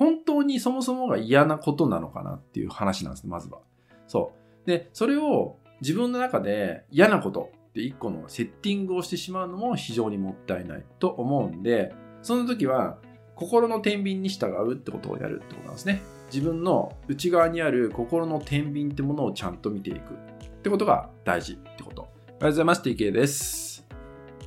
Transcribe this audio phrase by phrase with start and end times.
[0.00, 3.58] 本当にそもそもが嫌なことなのかなっていう話なんですね、まずは。
[4.08, 4.32] そ
[4.64, 4.66] う。
[4.66, 11.92] で、それを自分の中で嫌なことって一個のセッティングをしてしまうのも非常にもったいないと思うんで、
[12.22, 12.96] その時は
[13.36, 16.00] 心の天秤に従うってことをやるってことなんですね。
[16.32, 22.02] 自分の内側にある心の天秤ってものをちゃんと見ていくってことが大事ってこと。
[22.02, 22.80] おはようございます。
[22.80, 23.86] TK です。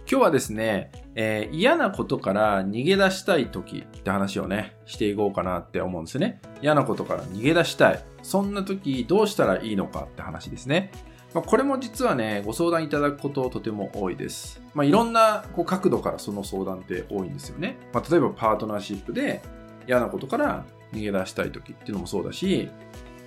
[0.10, 6.42] 今日はですね、えー、嫌なことから逃げ出したい時って話をね、していこうかなって思うんですね。
[6.62, 8.04] 嫌なことから逃げ出したい。
[8.22, 10.92] そんな時どうしたらいいのかって話ですね。
[11.34, 14.62] まあ、これも実はね、ご相談いただくこととても多いです。
[14.74, 17.78] まあ、いろんなこう角度からその相談って多いんですよね。
[17.94, 19.42] まあ、例えばパートナーシップで
[19.88, 22.70] 嫌なことから逃げ出したい時っていうのもそうだし、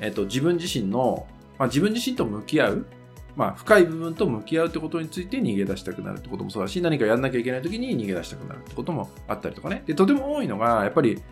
[0.01, 1.27] えっ、と、自分自身の、
[1.59, 2.87] まあ、自分自身と向き合う、
[3.37, 9.83] まあ、深い部分と向き合うってことについて逃げ出したくなるってこともそうだし、何かやんなきゃいけない時に逃げ出したくなるってこともあったりとかね。
[9.87, 11.23] で、とても多いのが、やっぱり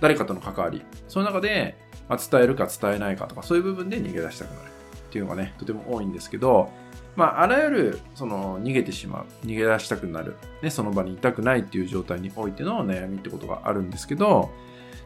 [0.00, 0.82] 誰かとの関わり。
[1.08, 4.72] その中で、まあ、伝えるか伝えないかとか、そういう部分で逃げ出したくなる。
[5.08, 6.70] っていうのがね、とても多いんですけど、
[7.16, 14.50] まあ、あらゆる、その、逃げてしまう、逃げ出したくなる、ね、その場にいたくないっていう状態においての悩みってことがあるんですけど、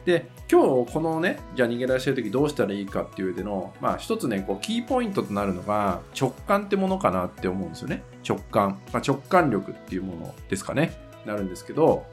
[0.07, 8.03] で、今日このね、じゃあ逃げ出してる時どうしたらいいかっていうでの、まあ一つね、こう、キーポイントとなるのが直感ってものかなって思うんですよね。
[8.25, 8.79] 直感。
[8.93, 10.93] まあ、直感力っていうものですかね。
[11.25, 12.05] なるんですけど、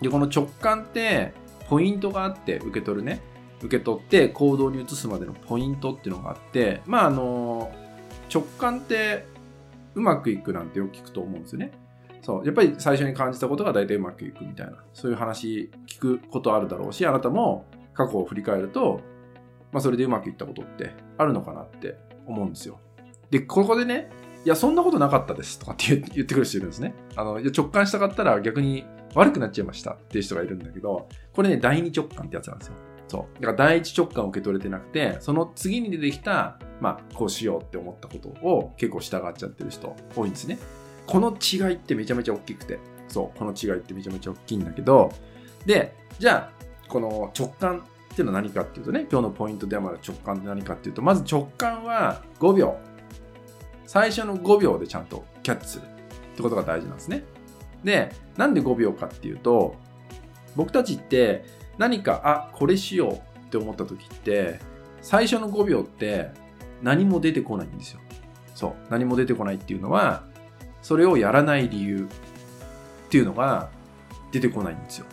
[0.00, 1.32] で、この直感って、
[1.68, 3.20] ポイントがあって受け取るね。
[3.62, 7.70] 受け取って行動に移すまでのポイントっていうのがあって、まああの、
[8.28, 9.24] 直感って
[9.94, 11.70] うまくいくなんてよく聞くと思うんですよね。
[12.30, 12.46] そう。
[12.46, 19.00] やっぱり最初に感じたことが大体うまくいくみたいな、そういう話聞くことあるだろうし、あなたも過去を振り返ると、
[19.72, 22.78] まあそれでうまくいったことってあるのかなって思うんですよ。
[23.30, 24.10] で、ここでね、
[24.44, 26.94] いや、そんなことなかったですとかって言ってくる人いるんですね。
[27.16, 28.84] あの、直感したかったら逆に
[29.16, 32.74] 悪くなっちゃいましたっていう人がいるんだけど、これね、第二直感ってやつなんですよ。
[33.08, 33.42] そう。
[33.42, 40.58] だから第一直感を受け取れてなくて、その次に出てきた、まあ、こうしようって思ったことを結構従っちゃってる人多いんですね。
[41.06, 42.78] この違いってめちゃめちゃ大きくて。
[43.08, 43.38] そう。
[43.38, 45.12] この違いってめちゃめちゃ大きいんだけど、
[45.66, 47.82] で、じゃあ、この直感っ
[48.14, 52.76] ていうのは何かっていうとね、今日のポイントではまだ直感って何かっていうと、まず直感は5秒。
[53.86, 55.86] 最初の5秒でちゃんとキャッチするっ
[56.36, 57.24] てことが大事なんですね。
[57.82, 59.74] で、なんで5秒かっていうと、
[60.54, 61.44] 僕たちって
[61.78, 64.60] 何か、あ、これしようって思った時って、
[65.02, 66.30] 最初の5秒って
[66.82, 68.00] 何も出てこないんですよ。
[68.54, 68.74] そう。
[68.90, 70.24] 何も出てこないっていうのは、
[70.82, 72.08] それをやらない理由
[73.06, 73.68] っていうのが
[74.32, 75.06] 出てこないんですよ。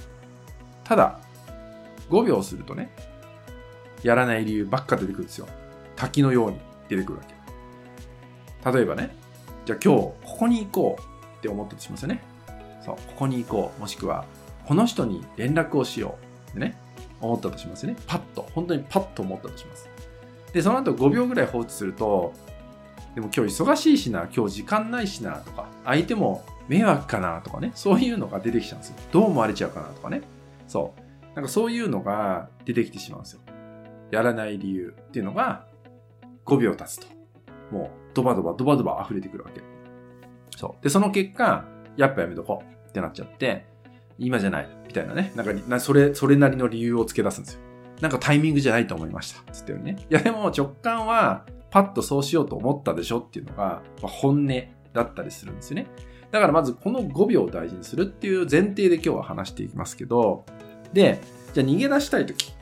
[0.83, 1.19] ただ、
[2.09, 2.89] 5秒するとね、
[4.03, 5.47] やらない理由ばっか出てくるんですよ。
[5.95, 7.25] 滝のように出てくるわ
[8.63, 8.71] け。
[8.71, 9.15] 例えばね、
[9.65, 11.01] じゃあ今日ここに行こう
[11.39, 12.21] って思ったとしますよね。
[12.85, 13.81] そう、ここに行こう。
[13.81, 14.25] もしくは、
[14.65, 16.17] この人に連絡をしよ
[16.47, 16.49] う。
[16.51, 16.79] ってね、
[17.19, 17.97] 思ったとしますよね。
[18.07, 19.89] パッと、本当にパッと思ったとします。
[20.53, 22.33] で、その後5秒ぐらい放置すると、
[23.17, 28.95] でも今日忙しいしな、今日時間ないしなとか、相手も迷惑かなとかね、そういうのが出てきちゃうんですよ。
[29.11, 30.21] どう思われちゃうかなとかね。
[30.67, 31.35] そう。
[31.35, 33.39] なんかそういうのが出てきてしまうんですよ。
[34.11, 35.65] やらない理由っていうのが
[36.45, 37.07] 5秒経つと。
[37.71, 39.63] もうドバドバドバドバ溢れてくるわけ。
[40.55, 40.83] そう。
[40.83, 43.65] で、その結果、やっぱやめとこうってなっちゃって、
[44.19, 45.31] 今じゃない、みたいなね。
[45.35, 47.61] なんか、それ、それなりの理由を付け出すんですよ。
[47.99, 49.51] なんかタイミングじゃないと思いました。
[49.51, 50.05] つったよね。
[50.07, 54.47] いや、でも直感は、パッとそうしようと思ったでしょっていうのが、ま、本音
[54.93, 55.87] だったりするんですよね。
[56.31, 60.45] だからまずこの5秒を大事にするっていう前提で今日は話していきますけど、
[60.93, 61.21] で、
[61.53, 62.53] じゃあ逃げ出したいとき、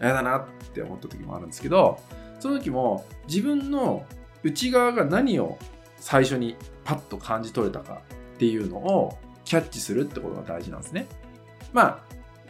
[0.00, 1.98] 嫌だなって思った時もあるんですけど、
[2.38, 4.04] その時も自分の
[4.42, 5.58] 内側が何を
[5.96, 8.02] 最初にパッと感じ取れたか
[8.34, 11.06] っていうのをキャッチするってことが大事なんですね。
[11.72, 12.00] まあ、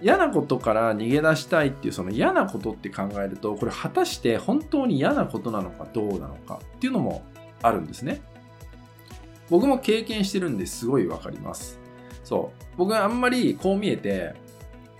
[0.02, 7.24] 嫌なことから逃げ出したいっていうその嫌なことって考えると、これ果たして本当に嫌なことなのかどうなのかっていうのも
[7.62, 8.20] あるんですね。
[9.50, 11.78] 僕も経験してるんですごいわかります。
[12.24, 12.64] そう。
[12.76, 14.34] 僕はあんまりこう見えて、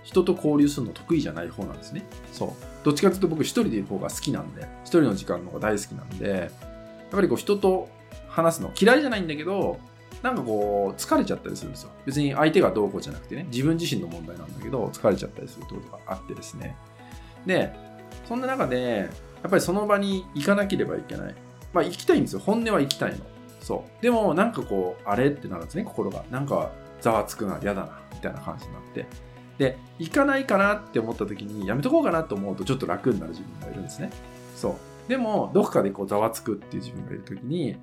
[0.03, 2.05] 人と交流するの得意じゃない方なんですね。
[2.33, 2.49] そう。
[2.83, 6.49] どっちかというと僕一人でいる方が好きなんで、一人の時間の方が大好きなんで、やっ
[7.11, 7.87] ぱりこう人と
[8.27, 9.79] 話すの嫌いじゃないんだけど、
[10.21, 11.89] なんかこう、疲れちゃったりするんですよ。
[12.05, 16.75] 別に相手がどうこうじゃなくてね、自分自身の問題なんだけど、疲れちゃったりするってことがあってですね。
[17.45, 17.73] で、
[18.27, 19.09] そんな中で、
[19.41, 21.35] やっぱりその場に行かなければいけない。
[21.73, 22.39] まあ行きたいんですよ。
[22.39, 23.17] 本音は行きたいの。
[23.61, 24.03] そう。
[24.03, 26.23] でも、なんかこう、あれってなるんですね、心が。
[26.29, 29.07] なんか、ざわつくな、嫌だな、みたいな感じになって。
[29.57, 34.09] で、行かないかなって思った時に、やめとこうかなと思うと、ちょっと楽になる自分がいるんですね。
[34.55, 34.75] そう。
[35.07, 37.77] でも、どこかでこう、ざわつくっていう自分がいる時に、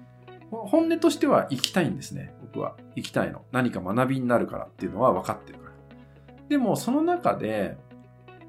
[0.50, 2.34] 本音としては行きたいんですね。
[2.40, 2.76] 僕は。
[2.94, 3.44] 行きたいの。
[3.52, 5.72] 何か学びになるからっていうのは分かってるから。
[6.48, 7.76] でも、その中で、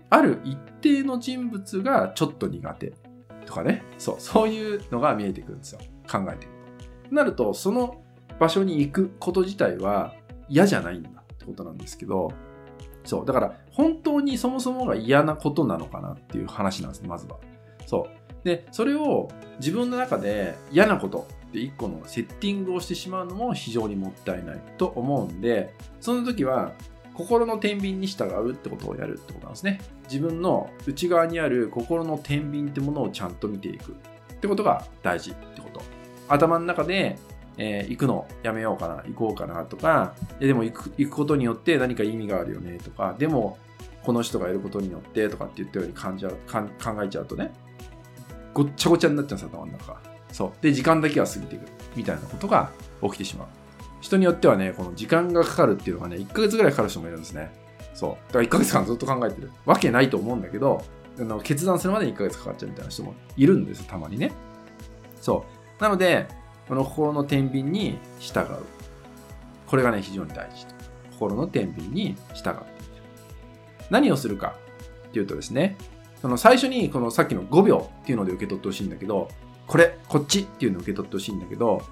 [0.10, 2.94] ある一定の人物がちょっと苦手
[3.46, 3.84] とかね。
[3.98, 5.80] そう、そういうのが見えてくるんですよ。
[6.10, 6.52] 考えてる
[7.10, 7.16] と。
[7.16, 8.02] なると、その
[8.40, 10.14] 場所に行くこと自体は
[10.48, 12.32] 嫌じゃないんだってことなんですけど、
[13.04, 13.26] そう。
[13.26, 17.38] だから、本当にそもそもが嫌なことなのかなっていう話なんですね、まずは。
[17.86, 18.46] そう。
[18.46, 19.28] で、それを
[19.60, 26.74] 自分の中で嫌なことって一個のセッティングをしてしまうのも非常にもったいないと思うんで、その時は
[27.14, 29.82] 心の天秤に従うってことをやるってことなんですね。
[30.04, 35.82] 自分の内側にある心の天秤ってものをちゃんと見ていくってことが大事ってこと。
[36.28, 37.18] 頭の中で
[37.62, 43.58] えー、行くのやめようかな、行こうかなとか、でも行く行くことによって何か意味があるよねとか、でも
[44.02, 46.34] この人がいることによってとかって言ったように感じ考
[47.04, 47.52] えちゃうとね、
[48.54, 50.02] ごっちゃごちゃになっちゃうんですよ、頭の中。
[50.32, 50.52] そう。
[50.62, 51.66] で、時間だけは過ぎていく
[51.96, 52.72] みたいなことが
[53.02, 53.48] 起きてしまう。
[54.02, 57.52] 人によってはね、この時間がかかるっていうのがね、1ヶ月ぐらいかかる人もいるんですね。
[57.94, 58.28] そう。
[58.28, 60.82] だから1ヶ月間ずっと考えてるわけないと思うんだけど、
[61.20, 64.32] あの決断するまでに1ヶ月かかっちゃうみたいな人もいるんですたまにね。
[65.22, 65.46] そ
[65.80, 65.84] う。
[65.84, 66.28] なので、
[66.68, 68.66] この心の天秤に従う。
[69.68, 70.66] これがね、非常に大事。
[71.12, 72.56] 心の天秤に従っている。
[73.90, 74.56] 何をするか
[75.10, 75.78] っていうとですね、
[76.22, 79.30] その最初にこのさっきの5秒っていうので受け取ってほしいんだけど、
[79.70, 81.84] これ、こっちっていうのを受け取ってほしいんだけど、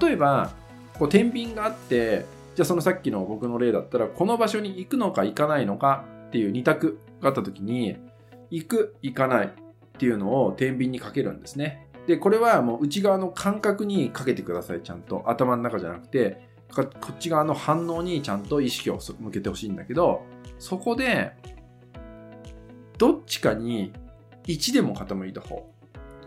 [0.00, 0.52] 例えば、
[0.96, 7.96] こう天秤があって、じゃあそのさっきの僕の例だったら、この場所に行くのか行かないのかっていう2択があった時に、
[8.50, 9.50] 行く、行かないっ
[9.98, 11.88] ていうのを天秤にかけるんですね。
[12.06, 15.24] で、これはもう内側の感覚にかけてください、ちゃんと。
[15.26, 16.40] 頭の中じゃなくて、
[16.72, 20.22] こっち側の反応にちゃんと意識を向けてほしいんだけど、
[20.60, 21.32] そこで、
[22.96, 23.92] どっちかに
[24.44, 25.73] 1でも傾いた方。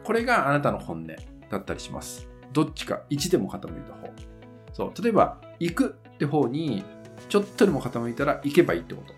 [0.07, 1.07] これがあなたの本音
[1.49, 2.29] だったりします。
[2.53, 4.09] どっちか1でも傾いた方。
[4.71, 5.03] そう。
[5.03, 6.85] 例えば、行くって方に
[7.27, 9.13] ちょっとでも傾いたら行けばいいってこと。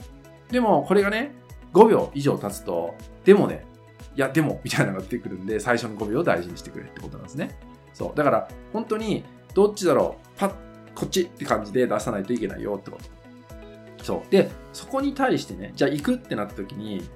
[0.52, 1.36] でも、これがね、
[1.74, 3.68] 5秒以上経つと、でもね、
[4.16, 7.60] いや、でも、みたいなのが出てくるんで、最初の5秒を大事にしてくれってことなんですね。
[7.94, 8.18] そう。
[8.18, 10.54] だから、本当に、どっちだろうパッ、
[10.96, 14.04] こっちって感じで出さないといけないよってこと。
[14.04, 14.32] そう。
[14.32, 17.08] で、そこに対してね、じゃあ行くってなった時に、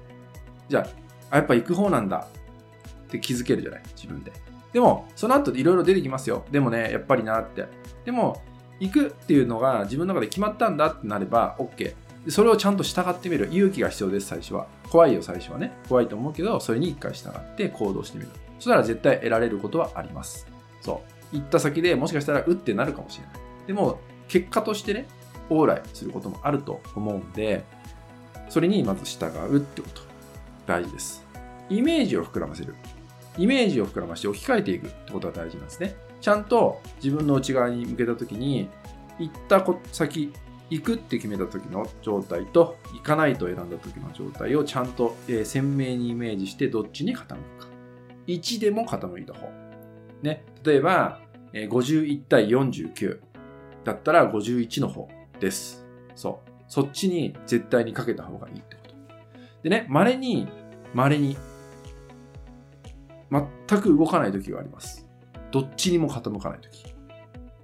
[0.68, 0.86] じゃあ、
[1.30, 2.28] あやっぱ行く方なんだ
[3.16, 4.32] って気づけるじゃない自分で。
[4.72, 6.44] でも、その後いろいろ出てきますよ。
[6.50, 7.66] でもね、やっぱりなって。
[8.04, 8.42] でも、
[8.80, 11.94] 行くっていうのが自分の中で決まったんだってなれば OK。
[12.28, 13.48] それをちゃんと従ってみる。
[13.52, 14.66] 勇気が必要です、最初は。
[14.90, 15.72] 怖いよ、最初はね。
[15.88, 18.30] 怖いと思うけど、それに一回従って行動してみる。
[18.58, 20.46] そしたら絶対得られることはあります。
[20.80, 21.02] そ
[21.32, 21.36] う。
[21.36, 23.34] 行った先でもしかしたらうってなるかもしれない。
[23.66, 25.06] でも、結果としてね、
[25.50, 27.64] 往来することもあると思うんで、
[28.48, 30.02] それにまず従うってこと。
[30.66, 31.24] 大事です。
[31.68, 32.74] イメージを膨らませる。
[33.36, 35.96] イメージを膨らまして置き換えていくってことが大事なんですね。
[36.20, 38.68] ちゃんと自分の内側に向けたときに、
[39.18, 40.32] 行った先
[40.70, 47.68] 行くって決めた時の状態と行かないと選んだ時の状態をちゃんと、え、鮮明にイメージしてどっちに傾くか。
[48.26, 49.50] 1でも傾いた方。
[50.22, 50.44] ね。
[50.64, 51.20] 例えば、
[51.52, 53.20] えー、51対49
[53.84, 55.08] だったら51の方
[55.38, 55.86] です。
[56.14, 56.50] そう。
[56.66, 58.94] そっちに絶対にかけた方がいいってこと。
[59.62, 60.48] でね、稀に、
[60.94, 61.36] 稀に、
[63.68, 65.08] 全く動かない時があります。
[65.50, 66.94] どっちにも傾かない時。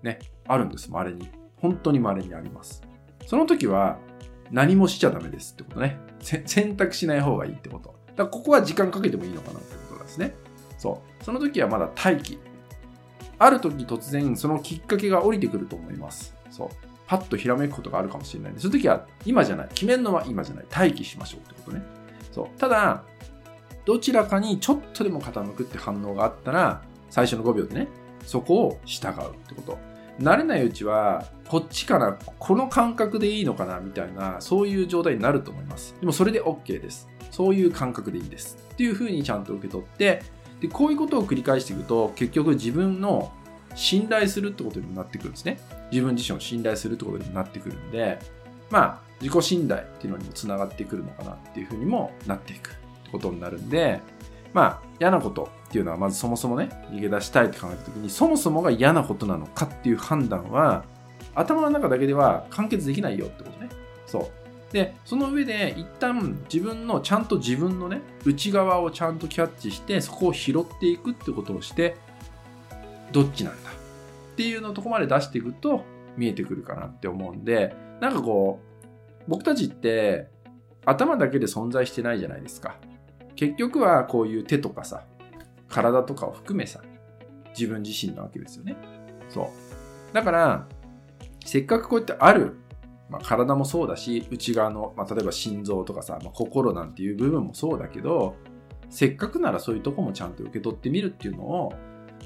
[0.03, 0.19] ね。
[0.47, 1.31] あるんです、稀に。
[1.57, 2.83] 本当に稀にあります。
[3.27, 3.99] その時は
[4.51, 5.99] 何もしちゃダメですってことね。
[6.21, 7.95] 選択しない方がいいってこと。
[8.09, 10.35] だからここは時間かけてもいいのかなってことですね。
[10.79, 11.25] そう。
[11.25, 12.39] その時はまだ待機。
[13.39, 16.35] ある時突然そのきっかけが降りてくると思います。
[16.51, 16.69] そう。
[17.07, 19.69] パッとひらめくことがあるかもしれないんで、その時は今じゃない。
[19.69, 20.67] 決めるのは今じゃない。
[20.71, 21.83] 待機しましょうってことね。
[22.33, 22.59] そう。
[22.59, 23.05] ただ、
[23.85, 27.89] どちらかにちょっとでも傾くって反応があったら、最初の5秒でね、
[28.25, 29.15] そこを従うっ
[29.49, 29.79] てこと。
[30.21, 35.97] 慣れないうちは、こっちかな、この感覚でいいのかな、みたいな、そういう状態になると思います。
[35.99, 37.09] でもそれで OK です。
[37.31, 38.59] そういう感覚でいいです。
[38.73, 40.23] っていうふうにちゃんと受け取って、
[40.61, 43.33] で、こういうことを繰り返していくと、結局自分の
[43.75, 45.59] 信頼するってことにもなってくるんですね。
[45.91, 48.19] 自分自身を信頼するってことにもなってくるんで、
[48.69, 52.75] まあ、自己信頼っていうのにもつながってくるのかなっていうふうにもなっていく
[53.11, 54.01] ことになるんで、
[54.53, 60.85] まあ、嫌なことっていうのはまずそもそもね、逃げ出したいって考えた時に、そもそもが嫌なことなのかっていう判断は、
[61.35, 63.69] 頭の中だけでは完結できないよってことね。
[64.07, 64.73] そう。
[64.73, 71.97] で、その上で一旦自分の、ちゃんと自分のね、内側をちゃんとキャッチして、そこを拾っていくってことをして、
[73.13, 73.71] どっちなんだ？
[73.71, 73.73] っ
[74.37, 75.85] ていうのとこまで出していくと
[76.17, 78.91] 見えてくるかなって思うんで、なんかこう、
[79.29, 80.29] 僕たちって
[80.85, 82.77] 頭だけで存在してないじゃないですか。
[83.41, 85.05] 結局はこういう手とかさ、
[85.67, 86.83] 体とかを含めさ、
[87.59, 88.77] 自分自身なわけですよね。
[89.31, 90.15] そう。
[90.15, 90.69] だから、
[91.47, 92.59] せっかくこうやってある
[93.09, 98.37] まあ、体もそうだし、内側の、まあ、例えば心臓とかさ、まあ、心なんていう部分もそうだけど、
[98.91, 101.73] せっかくならそういうとこもちゃんと受け取ってみるっていうのを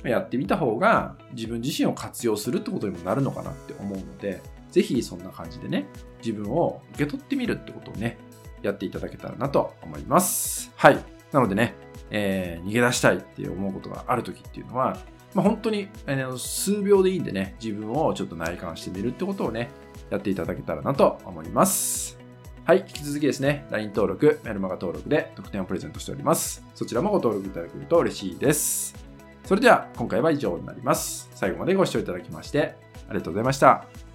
[0.03, 4.43] やってみた方が自分自身を活用するってことにもなるのかなって思うので、
[4.73, 5.87] ぜひそんな感じでね、
[6.19, 8.19] 自分を受け取ってみるってことをね、
[8.67, 10.73] やっていただけたらなと思います。
[10.77, 10.99] はい。
[11.33, 11.75] なのでね、
[12.11, 14.99] えー、逃げ出したいって思うことがある時っていうのは、
[15.35, 19.71] まあ、本当に、えー、数秒でいいんでね、自分をちょっと内観してみるってことをね、
[20.11, 22.19] やっていただけたらなと思います。
[22.65, 26.65] はい、引き続きですね、LINE 登録、メルマガ登録で特典をプレゼントしております。
[26.75, 28.95] そちらもご登録いただけると嬉しいです。
[29.45, 31.29] それでは、今回は以上になります。
[31.35, 32.77] 最後までご視聴いただきまして、
[33.09, 34.14] ありがとうございました。